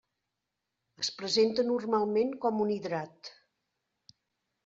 [1.03, 3.31] Es presenta normalment com un hidrat.